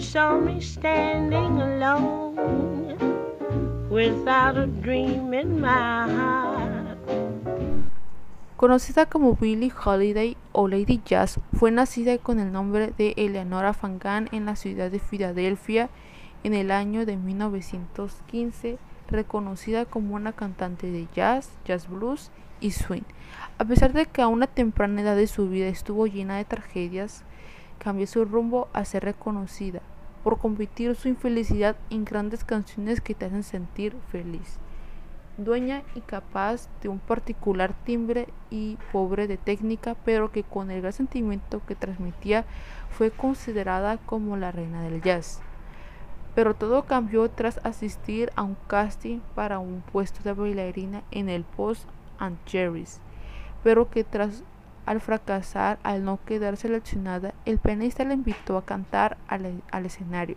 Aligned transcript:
me 0.00 0.62
standing 0.62 1.60
alone 1.60 2.34
without 3.90 4.56
a 4.56 4.66
dream 4.66 5.34
in 5.34 5.60
my 5.60 6.08
heart. 6.08 6.96
Conocida 8.56 9.04
como 9.06 9.34
Billie 9.34 9.70
Holiday 9.70 10.38
o 10.52 10.68
Lady 10.68 11.02
Jazz, 11.04 11.38
fue 11.52 11.70
nacida 11.70 12.16
con 12.16 12.40
el 12.40 12.50
nombre 12.50 12.94
de 12.96 13.12
Eleanora 13.18 13.74
Fangan 13.74 14.30
en 14.32 14.46
la 14.46 14.56
ciudad 14.56 14.90
de 14.90 15.00
Filadelfia 15.00 15.90
en 16.44 16.54
el 16.54 16.70
año 16.70 17.04
de 17.04 17.18
1915, 17.18 18.78
reconocida 19.08 19.84
como 19.84 20.14
una 20.14 20.32
cantante 20.32 20.90
de 20.90 21.08
jazz, 21.14 21.50
jazz 21.66 21.88
blues 21.88 22.30
y 22.62 22.70
swing. 22.70 23.04
A 23.58 23.66
pesar 23.66 23.92
de 23.92 24.06
que 24.06 24.22
a 24.22 24.28
una 24.28 24.46
temprana 24.46 25.02
edad 25.02 25.16
de 25.16 25.26
su 25.26 25.50
vida 25.50 25.68
estuvo 25.68 26.06
llena 26.06 26.38
de 26.38 26.46
tragedias, 26.46 27.22
cambió 27.82 28.06
su 28.06 28.24
rumbo 28.24 28.68
a 28.72 28.84
ser 28.84 29.04
reconocida 29.04 29.80
por 30.22 30.38
convertir 30.38 30.94
su 30.94 31.08
infelicidad 31.08 31.76
en 31.88 32.04
grandes 32.04 32.44
canciones 32.44 33.00
que 33.00 33.14
te 33.14 33.24
hacen 33.24 33.42
sentir 33.42 33.96
feliz. 34.12 34.58
Dueña 35.38 35.82
y 35.94 36.00
capaz 36.02 36.68
de 36.82 36.90
un 36.90 36.98
particular 36.98 37.72
timbre 37.84 38.28
y 38.50 38.76
pobre 38.92 39.26
de 39.26 39.38
técnica, 39.38 39.96
pero 40.04 40.30
que 40.30 40.42
con 40.42 40.70
el 40.70 40.82
gran 40.82 40.92
sentimiento 40.92 41.62
que 41.66 41.74
transmitía 41.74 42.44
fue 42.90 43.10
considerada 43.10 43.96
como 43.96 44.36
la 44.36 44.52
reina 44.52 44.82
del 44.82 45.00
jazz. 45.00 45.40
Pero 46.34 46.54
todo 46.54 46.84
cambió 46.84 47.30
tras 47.30 47.58
asistir 47.64 48.30
a 48.36 48.42
un 48.42 48.56
casting 48.66 49.20
para 49.34 49.58
un 49.58 49.82
puesto 49.92 50.22
de 50.22 50.34
bailarina 50.34 51.02
en 51.10 51.30
el 51.30 51.44
Post 51.44 51.88
and 52.18 52.36
Cherries, 52.44 53.00
pero 53.64 53.88
que 53.88 54.04
tras 54.04 54.44
al 54.90 55.00
fracasar, 55.00 55.78
al 55.84 56.04
no 56.04 56.18
quedar 56.24 56.56
seleccionada, 56.56 57.32
el 57.44 57.58
pianista 57.60 58.02
la 58.02 58.14
invitó 58.14 58.56
a 58.56 58.64
cantar 58.64 59.18
al, 59.28 59.62
al 59.70 59.86
escenario, 59.86 60.34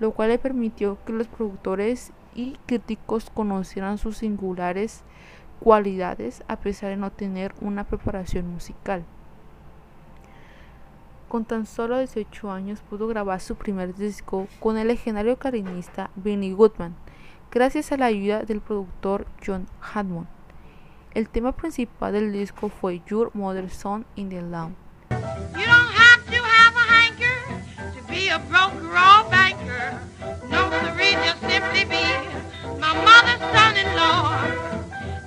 lo 0.00 0.10
cual 0.10 0.30
le 0.30 0.38
permitió 0.40 0.98
que 1.06 1.12
los 1.12 1.28
productores 1.28 2.10
y 2.34 2.58
críticos 2.66 3.30
conocieran 3.30 3.98
sus 3.98 4.16
singulares 4.16 5.04
cualidades 5.60 6.42
a 6.48 6.56
pesar 6.56 6.90
de 6.90 6.96
no 6.96 7.12
tener 7.12 7.54
una 7.60 7.84
preparación 7.84 8.50
musical. 8.50 9.04
Con 11.28 11.44
tan 11.44 11.64
solo 11.64 11.98
18 11.98 12.50
años 12.50 12.80
pudo 12.80 13.06
grabar 13.06 13.38
su 13.38 13.54
primer 13.54 13.94
disco 13.94 14.48
con 14.58 14.76
el 14.76 14.88
legendario 14.88 15.38
clarinista 15.38 16.10
Benny 16.16 16.50
Goodman, 16.50 16.96
gracias 17.52 17.92
a 17.92 17.96
la 17.96 18.06
ayuda 18.06 18.42
del 18.42 18.60
productor 18.60 19.24
John 19.46 19.68
Hammond. 19.80 20.41
El 21.14 21.28
tema 21.28 21.52
principal 21.52 22.14
del 22.14 22.32
disco 22.32 22.70
fue 22.70 23.02
Your 23.06 23.30
Mother's 23.34 23.74
Son 23.74 24.06
in 24.16 24.30
the 24.30 24.40
Lawn. 24.40 24.74
You 25.10 25.66
don't 25.66 25.92
have 25.92 26.24
to 26.24 26.42
have 26.42 26.74
a 26.74 26.90
hanker 26.90 27.36
to 27.94 28.02
be 28.10 28.30
a 28.30 28.38
broker 28.38 28.86
or 28.86 29.30
banker. 29.30 30.00
No, 30.48 30.70
siree, 30.70 31.12
just 31.22 31.40
simply 31.40 31.84
be 31.84 32.02
my 32.80 32.94
mother's 33.04 33.40
son-in-law. 33.52 34.40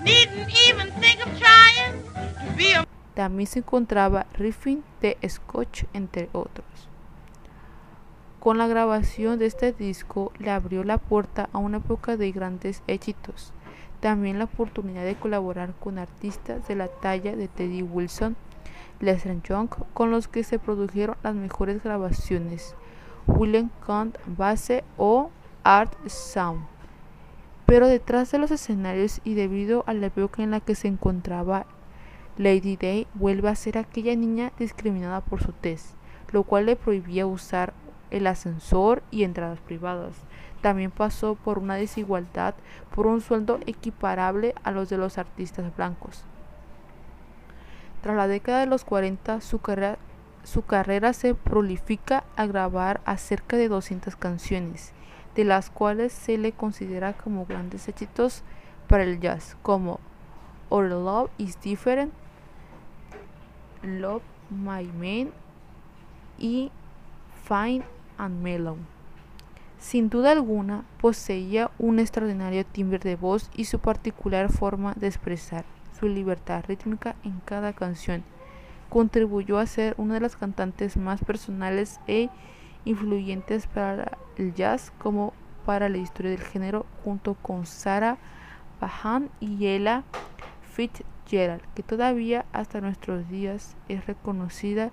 Needn't 0.01 0.49
even 0.67 0.91
think 0.99 1.23
of 1.23 1.31
trying 1.37 2.01
to 2.47 2.57
be 2.57 2.73
a 2.73 2.83
También 3.13 3.45
se 3.45 3.59
encontraba 3.59 4.25
riffing 4.33 4.83
de 5.01 5.17
Scotch, 5.29 5.83
entre 5.93 6.29
otros. 6.33 6.89
Con 8.39 8.57
la 8.57 8.65
grabación 8.65 9.37
de 9.37 9.45
este 9.45 9.71
disco 9.71 10.33
le 10.39 10.49
abrió 10.49 10.83
la 10.83 10.97
puerta 10.97 11.47
a 11.53 11.59
una 11.59 11.77
época 11.77 12.17
de 12.17 12.31
grandes 12.31 12.81
éxitos. 12.87 13.53
También 13.99 14.39
la 14.39 14.45
oportunidad 14.45 15.03
de 15.03 15.15
colaborar 15.15 15.73
con 15.79 15.97
artistas 15.97 16.67
de 16.67 16.75
la 16.75 16.87
talla 16.87 17.35
de 17.35 17.47
Teddy 17.47 17.81
Wilson, 17.81 18.35
Lester 18.99 19.41
Young, 19.41 19.69
con 19.93 20.11
los 20.11 20.27
que 20.27 20.43
se 20.43 20.59
produjeron 20.59 21.17
las 21.23 21.35
mejores 21.35 21.83
grabaciones, 21.83 22.75
William 23.27 23.69
Count 23.85 24.17
Basse 24.25 24.83
o 24.97 25.31
Art 25.63 25.93
Sound. 26.07 26.65
Pero 27.65 27.87
detrás 27.87 28.31
de 28.31 28.37
los 28.37 28.51
escenarios 28.51 29.21
y 29.23 29.33
debido 29.33 29.83
a 29.87 29.93
la 29.93 30.07
época 30.07 30.43
en 30.43 30.51
la 30.51 30.59
que 30.59 30.75
se 30.75 30.87
encontraba, 30.87 31.65
Lady 32.37 32.75
Day 32.75 33.07
vuelve 33.13 33.49
a 33.49 33.55
ser 33.55 33.77
aquella 33.77 34.15
niña 34.15 34.51
discriminada 34.59 35.21
por 35.21 35.41
su 35.41 35.51
tez, 35.53 35.95
lo 36.31 36.43
cual 36.43 36.67
le 36.67 36.75
prohibía 36.75 37.25
usar 37.25 37.73
el 38.11 38.27
ascensor 38.27 39.03
y 39.11 39.23
entradas 39.23 39.59
privadas. 39.59 40.15
También 40.61 40.91
pasó 40.91 41.35
por 41.35 41.59
una 41.59 41.75
desigualdad 41.75 42.55
por 42.93 43.07
un 43.07 43.21
sueldo 43.21 43.59
equiparable 43.65 44.55
a 44.63 44.71
los 44.71 44.89
de 44.89 44.97
los 44.97 45.17
artistas 45.17 45.75
blancos. 45.75 46.23
Tras 48.01 48.15
la 48.15 48.27
década 48.27 48.59
de 48.59 48.67
los 48.67 48.85
40, 48.85 49.41
su 49.41 49.59
carrera, 49.59 49.97
su 50.43 50.63
carrera 50.63 51.13
se 51.13 51.33
prolifica 51.33 52.23
a 52.35 52.45
grabar 52.45 53.01
a 53.05 53.17
cerca 53.17 53.57
de 53.57 53.67
200 53.67 54.15
canciones, 54.15 54.93
de 55.35 55.43
las 55.43 55.69
cuales 55.69 56.13
se 56.13 56.37
le 56.37 56.51
considera 56.51 57.13
como 57.13 57.45
grandes 57.45 57.87
éxitos 57.87 58.43
para 58.87 59.03
el 59.03 59.19
jazz, 59.19 59.57
como 59.63 59.99
Our 60.69 60.89
Love 60.89 61.31
is 61.37 61.59
Different, 61.61 62.13
Love 63.81 64.23
My 64.49 64.83
Man 64.85 65.31
y 66.37 66.71
Fine 67.47 67.83
and 68.17 68.41
Mellow. 68.41 68.77
Sin 69.77 70.09
duda 70.09 70.31
alguna, 70.31 70.83
poseía 70.99 71.69
un 71.77 71.99
extraordinario 71.99 72.65
timbre 72.65 72.97
de 72.97 73.15
voz 73.15 73.51
y 73.55 73.65
su 73.65 73.77
particular 73.77 74.51
forma 74.51 74.93
de 74.95 75.05
expresar 75.05 75.63
su 75.99 76.07
libertad 76.07 76.63
rítmica 76.67 77.15
en 77.23 77.39
cada 77.45 77.73
canción. 77.73 78.23
Contribuyó 78.89 79.59
a 79.59 79.67
ser 79.67 79.93
una 79.97 80.15
de 80.15 80.21
las 80.21 80.35
cantantes 80.35 80.97
más 80.97 81.23
personales 81.23 81.99
e 82.07 82.29
influyentes 82.83 83.67
para 83.67 84.17
el 84.37 84.55
jazz 84.55 84.91
como 84.97 85.33
para 85.65 85.87
la 85.87 85.97
historia 85.97 86.31
del 86.31 86.41
género, 86.41 86.87
junto 87.03 87.35
con 87.35 87.67
Sarah 87.67 88.17
Vaughan 88.81 89.29
y 89.39 89.67
Ella 89.67 90.03
Fitzgerald, 90.73 91.61
que 91.75 91.83
todavía 91.83 92.45
hasta 92.53 92.81
nuestros 92.81 93.29
días 93.29 93.75
es 93.87 94.07
reconocida 94.07 94.91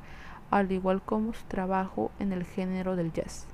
al 0.52 0.70
igual 0.70 1.02
como 1.02 1.32
su 1.32 1.44
trabajo 1.46 2.12
en 2.20 2.32
el 2.32 2.44
género 2.44 2.94
del 2.94 3.12
jazz. 3.12 3.46